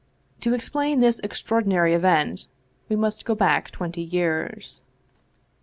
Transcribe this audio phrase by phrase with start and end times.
[0.39, 2.47] To explain this extraordinary event
[2.89, 4.81] we must go back twenty years.